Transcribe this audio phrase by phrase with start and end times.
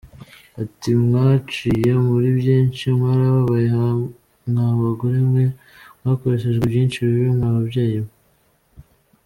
[0.61, 3.67] Ati “Mwaciye muri byinshi, mwarababaye
[4.49, 5.43] mwa bagore mwe,
[5.99, 8.11] mwakoreshejwe byinshi bibi mwa babyeyi mwe.